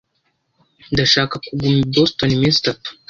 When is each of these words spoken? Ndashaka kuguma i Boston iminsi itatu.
Ndashaka 0.93 1.35
kuguma 1.45 1.75
i 1.83 1.87
Boston 1.93 2.29
iminsi 2.35 2.57
itatu. 2.61 2.89